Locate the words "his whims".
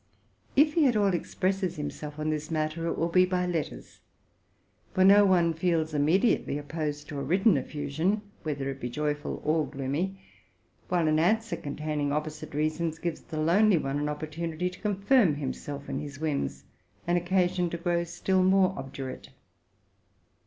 15.99-16.63